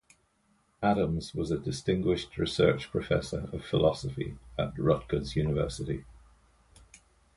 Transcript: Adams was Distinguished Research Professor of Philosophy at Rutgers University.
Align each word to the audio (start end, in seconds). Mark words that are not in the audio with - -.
Adams 0.81 1.35
was 1.35 1.51
Distinguished 1.51 2.35
Research 2.39 2.89
Professor 2.89 3.47
of 3.53 3.63
Philosophy 3.63 4.35
at 4.57 4.75
Rutgers 4.79 5.35
University. 5.35 6.05